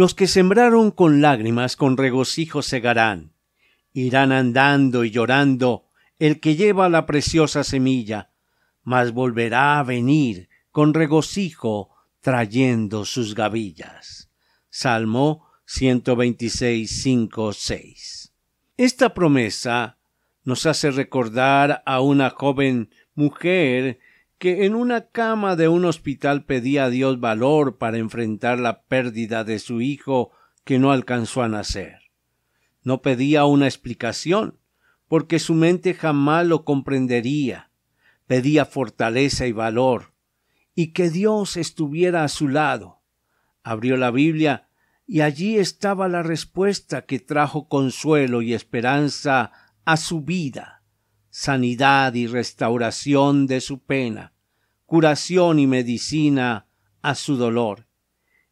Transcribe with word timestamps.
Los 0.00 0.14
que 0.14 0.28
sembraron 0.28 0.92
con 0.92 1.20
lágrimas 1.20 1.76
con 1.76 1.98
regocijo 1.98 2.62
segarán. 2.62 3.34
Irán 3.92 4.32
andando 4.32 5.04
y 5.04 5.10
llorando 5.10 5.90
el 6.18 6.40
que 6.40 6.56
lleva 6.56 6.88
la 6.88 7.04
preciosa 7.04 7.64
semilla, 7.64 8.30
mas 8.82 9.12
volverá 9.12 9.78
a 9.78 9.82
venir 9.82 10.48
con 10.70 10.94
regocijo 10.94 11.90
trayendo 12.22 13.04
sus 13.04 13.34
gavillas. 13.34 14.30
Salmo 14.70 15.50
126, 15.66 17.02
5, 17.02 17.52
6. 17.52 18.32
Esta 18.78 19.12
promesa 19.12 19.98
nos 20.44 20.64
hace 20.64 20.92
recordar 20.92 21.82
a 21.84 22.00
una 22.00 22.30
joven 22.30 22.88
mujer 23.14 23.98
que 24.40 24.64
en 24.64 24.74
una 24.74 25.08
cama 25.08 25.54
de 25.54 25.68
un 25.68 25.84
hospital 25.84 26.46
pedía 26.46 26.84
a 26.84 26.90
Dios 26.90 27.20
valor 27.20 27.76
para 27.76 27.98
enfrentar 27.98 28.58
la 28.58 28.84
pérdida 28.84 29.44
de 29.44 29.58
su 29.58 29.82
hijo 29.82 30.30
que 30.64 30.78
no 30.78 30.92
alcanzó 30.92 31.42
a 31.42 31.48
nacer. 31.48 31.98
No 32.82 33.02
pedía 33.02 33.44
una 33.44 33.66
explicación, 33.66 34.58
porque 35.08 35.38
su 35.38 35.52
mente 35.52 35.92
jamás 35.92 36.46
lo 36.46 36.64
comprendería. 36.64 37.70
Pedía 38.26 38.64
fortaleza 38.64 39.46
y 39.46 39.52
valor, 39.52 40.14
y 40.74 40.92
que 40.92 41.10
Dios 41.10 41.58
estuviera 41.58 42.24
a 42.24 42.28
su 42.28 42.48
lado. 42.48 43.02
Abrió 43.62 43.98
la 43.98 44.10
Biblia 44.10 44.68
y 45.06 45.20
allí 45.20 45.58
estaba 45.58 46.08
la 46.08 46.22
respuesta 46.22 47.04
que 47.04 47.18
trajo 47.18 47.68
consuelo 47.68 48.40
y 48.40 48.54
esperanza 48.54 49.52
a 49.84 49.98
su 49.98 50.22
vida 50.22 50.79
sanidad 51.30 52.14
y 52.14 52.26
restauración 52.26 53.46
de 53.46 53.60
su 53.60 53.78
pena, 53.78 54.32
curación 54.84 55.58
y 55.58 55.66
medicina 55.66 56.66
a 57.02 57.14
su 57.14 57.36
dolor. 57.36 57.86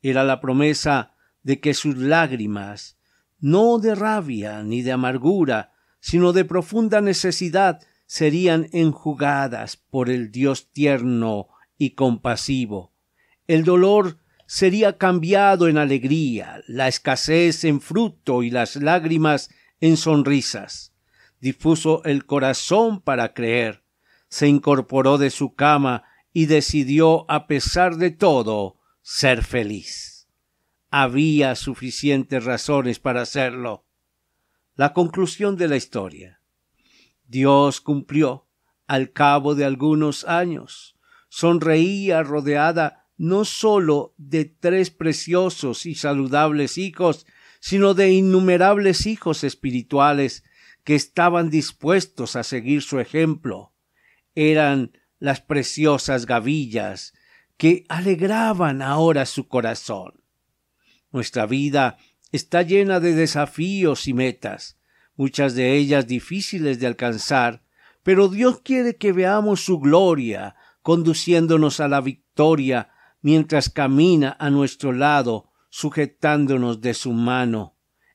Era 0.00 0.24
la 0.24 0.40
promesa 0.40 1.14
de 1.42 1.60
que 1.60 1.74
sus 1.74 1.96
lágrimas, 1.96 2.98
no 3.38 3.78
de 3.78 3.94
rabia 3.94 4.62
ni 4.62 4.82
de 4.82 4.92
amargura, 4.92 5.72
sino 6.00 6.32
de 6.32 6.44
profunda 6.44 7.00
necesidad, 7.00 7.80
serían 8.06 8.68
enjugadas 8.72 9.76
por 9.76 10.10
el 10.10 10.32
Dios 10.32 10.70
tierno 10.70 11.48
y 11.78 11.90
compasivo. 11.90 12.92
El 13.46 13.64
dolor 13.64 14.18
sería 14.46 14.98
cambiado 14.98 15.68
en 15.68 15.78
alegría, 15.78 16.62
la 16.66 16.88
escasez 16.88 17.64
en 17.64 17.80
fruto 17.80 18.42
y 18.42 18.50
las 18.50 18.76
lágrimas 18.76 19.50
en 19.80 19.96
sonrisas 19.96 20.91
dispuso 21.42 22.04
el 22.04 22.24
corazón 22.24 23.00
para 23.00 23.34
creer, 23.34 23.82
se 24.28 24.46
incorporó 24.46 25.18
de 25.18 25.28
su 25.28 25.54
cama 25.54 26.04
y 26.32 26.46
decidió, 26.46 27.28
a 27.28 27.48
pesar 27.48 27.96
de 27.96 28.12
todo, 28.12 28.78
ser 29.02 29.42
feliz. 29.42 30.28
Había 30.88 31.56
suficientes 31.56 32.44
razones 32.44 33.00
para 33.00 33.22
hacerlo. 33.22 33.84
La 34.76 34.92
conclusión 34.92 35.56
de 35.56 35.66
la 35.66 35.76
historia. 35.76 36.40
Dios 37.26 37.80
cumplió, 37.80 38.46
al 38.86 39.10
cabo 39.10 39.56
de 39.56 39.64
algunos 39.64 40.24
años. 40.24 40.96
Sonreía 41.28 42.22
rodeada 42.22 43.08
no 43.16 43.44
sólo 43.44 44.14
de 44.16 44.44
tres 44.44 44.90
preciosos 44.90 45.86
y 45.86 45.96
saludables 45.96 46.78
hijos, 46.78 47.26
sino 47.58 47.94
de 47.94 48.12
innumerables 48.12 49.06
hijos 49.06 49.42
espirituales 49.42 50.44
que 50.84 50.94
estaban 50.94 51.50
dispuestos 51.50 52.36
a 52.36 52.42
seguir 52.42 52.82
su 52.82 52.98
ejemplo. 52.98 53.72
Eran 54.34 54.98
las 55.18 55.40
preciosas 55.40 56.26
gavillas 56.26 57.12
que 57.56 57.84
alegraban 57.88 58.82
ahora 58.82 59.26
su 59.26 59.46
corazón. 59.46 60.24
Nuestra 61.10 61.46
vida 61.46 61.98
está 62.32 62.62
llena 62.62 62.98
de 62.98 63.14
desafíos 63.14 64.08
y 64.08 64.14
metas, 64.14 64.78
muchas 65.14 65.54
de 65.54 65.76
ellas 65.76 66.06
difíciles 66.06 66.80
de 66.80 66.86
alcanzar, 66.86 67.62
pero 68.02 68.28
Dios 68.28 68.60
quiere 68.64 68.96
que 68.96 69.12
veamos 69.12 69.64
su 69.64 69.78
gloria 69.78 70.56
conduciéndonos 70.82 71.78
a 71.78 71.86
la 71.86 72.00
victoria 72.00 72.90
mientras 73.20 73.70
camina 73.70 74.36
a 74.40 74.50
nuestro 74.50 74.92
lado, 74.92 75.52
sujetándonos 75.68 76.80
de 76.80 76.94
su 76.94 77.12
mano 77.12 77.71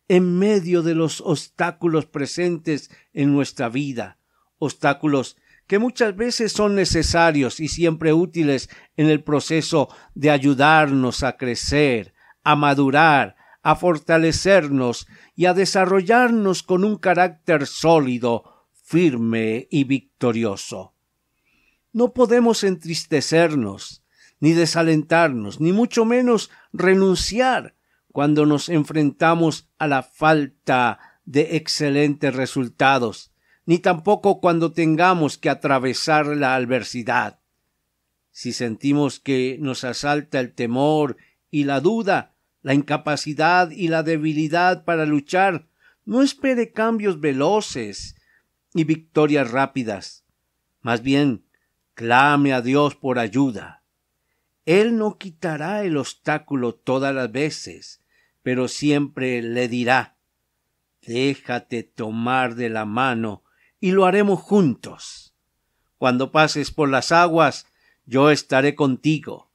en 0.07 0.37
medio 0.37 0.83
de 0.83 0.95
los 0.95 1.21
obstáculos 1.21 2.05
presentes 2.05 2.89
en 3.13 3.33
nuestra 3.33 3.69
vida, 3.69 4.19
obstáculos 4.57 5.37
que 5.67 5.79
muchas 5.79 6.15
veces 6.15 6.53
son 6.53 6.75
necesarios 6.75 7.59
y 7.59 7.67
siempre 7.67 8.13
útiles 8.13 8.69
en 8.95 9.07
el 9.09 9.23
proceso 9.23 9.89
de 10.15 10.31
ayudarnos 10.31 11.23
a 11.23 11.35
crecer, 11.35 12.13
a 12.43 12.55
madurar, 12.55 13.35
a 13.61 13.75
fortalecernos 13.75 15.07
y 15.35 15.45
a 15.45 15.53
desarrollarnos 15.53 16.63
con 16.63 16.85
un 16.85 16.95
carácter 16.97 17.67
sólido, 17.67 18.65
firme 18.71 19.67
y 19.69 19.83
victorioso. 19.83 20.93
No 21.91 22.13
podemos 22.13 22.63
entristecernos, 22.63 24.05
ni 24.39 24.53
desalentarnos, 24.53 25.59
ni 25.59 25.73
mucho 25.73 26.05
menos 26.05 26.49
renunciar 26.71 27.75
cuando 28.17 28.47
nos 28.47 28.67
enfrentamos 28.69 29.69
a 29.77 29.85
la 29.85 30.01
falta 30.01 31.21
de 31.25 31.55
excelentes 31.55 32.33
resultados, 32.33 33.31
ni 33.67 33.77
tampoco 33.77 34.41
cuando 34.41 34.71
tengamos 34.71 35.37
que 35.37 35.51
atravesar 35.51 36.25
la 36.25 36.55
adversidad. 36.55 37.39
Si 38.31 38.53
sentimos 38.53 39.19
que 39.19 39.59
nos 39.61 39.83
asalta 39.83 40.39
el 40.39 40.51
temor 40.51 41.17
y 41.51 41.65
la 41.65 41.79
duda, 41.79 42.33
la 42.63 42.73
incapacidad 42.73 43.69
y 43.69 43.87
la 43.87 44.01
debilidad 44.01 44.83
para 44.83 45.05
luchar, 45.05 45.67
no 46.03 46.23
espere 46.23 46.71
cambios 46.71 47.19
veloces 47.19 48.15
y 48.73 48.83
victorias 48.83 49.51
rápidas. 49.51 50.25
Más 50.81 51.03
bien, 51.03 51.45
clame 51.93 52.53
a 52.53 52.63
Dios 52.63 52.95
por 52.95 53.19
ayuda. 53.19 53.83
Él 54.65 54.97
no 54.97 55.19
quitará 55.19 55.83
el 55.83 55.97
obstáculo 55.97 56.73
todas 56.73 57.13
las 57.13 57.31
veces, 57.31 58.01
pero 58.47 58.69
siempre 58.69 59.41
le 59.41 59.67
dirá 59.67 60.15
Déjate 61.05 61.83
tomar 61.83 62.55
de 62.55 62.69
la 62.69 62.85
mano 62.85 63.43
y 63.81 63.91
lo 63.91 64.05
haremos 64.05 64.39
juntos. 64.39 65.35
Cuando 65.97 66.31
pases 66.31 66.71
por 66.71 66.87
las 66.87 67.11
aguas, 67.11 67.67
yo 68.05 68.31
estaré 68.31 68.73
contigo. 68.73 69.51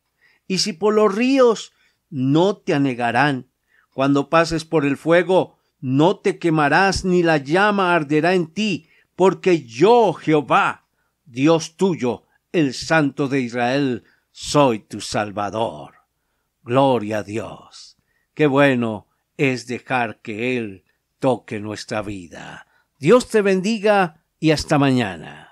Y 0.47 0.59
si 0.59 0.75
por 0.75 0.93
los 0.93 1.15
ríos, 1.15 1.73
no 2.11 2.59
te 2.59 2.75
anegarán. 2.75 3.49
Cuando 3.95 4.29
pases 4.29 4.67
por 4.67 4.85
el 4.85 4.99
fuego, 4.99 5.57
no 5.81 6.19
te 6.19 6.39
quemarás 6.39 7.07
ni 7.07 7.23
la 7.23 7.39
llama 7.39 7.95
arderá 7.95 8.35
en 8.35 8.49
ti, 8.49 8.91
porque 9.17 9.63
yo, 9.63 10.13
Jehová, 10.13 10.85
Dios 11.25 11.79
tuyo, 11.79 12.25
el 12.53 12.75
Santo 12.75 13.29
de 13.29 13.41
Israel, 13.41 14.05
soy 14.33 14.81
tu 14.81 15.01
Salvador. 15.01 15.95
Gloria 16.63 17.21
a 17.21 17.23
Dios. 17.23 17.92
Qué 18.35 18.47
bueno 18.47 19.09
es 19.37 19.67
dejar 19.67 20.21
que 20.21 20.57
Él 20.57 20.85
toque 21.19 21.61
nuestra 21.61 22.03
vida. 22.03 22.67
Dios 22.99 23.29
te 23.29 23.43
bendiga 23.43 24.25
y 24.39 24.51
hasta 24.53 24.79
mañana. 24.79 25.52